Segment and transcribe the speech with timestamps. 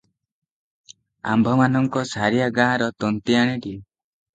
[1.35, 3.81] ଆମ୍ଭମାନଙ୍କ ସାରିଆ ଗାଁର ତନ୍ତୀଆଣିଟିଏ।